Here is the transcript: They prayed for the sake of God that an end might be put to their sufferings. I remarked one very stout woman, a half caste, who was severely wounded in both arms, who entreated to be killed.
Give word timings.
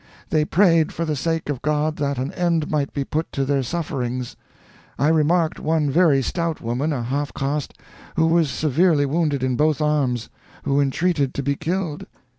They 0.31 0.45
prayed 0.45 0.91
for 0.91 1.05
the 1.05 1.15
sake 1.15 1.47
of 1.47 1.61
God 1.61 1.97
that 1.97 2.17
an 2.17 2.31
end 2.31 2.71
might 2.71 2.91
be 2.91 3.03
put 3.03 3.31
to 3.33 3.45
their 3.45 3.61
sufferings. 3.61 4.35
I 4.97 5.09
remarked 5.09 5.59
one 5.59 5.91
very 5.91 6.23
stout 6.23 6.59
woman, 6.59 6.91
a 6.91 7.03
half 7.03 7.35
caste, 7.35 7.75
who 8.15 8.25
was 8.25 8.49
severely 8.49 9.05
wounded 9.05 9.43
in 9.43 9.55
both 9.55 9.79
arms, 9.79 10.29
who 10.63 10.81
entreated 10.81 11.35
to 11.35 11.43
be 11.43 11.55
killed. 11.55 12.07